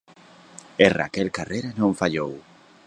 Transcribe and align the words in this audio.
E 0.83 0.85
Raquel 0.99 1.29
Carrera 1.37 1.69
non 1.79 1.97
fallou. 1.99 2.31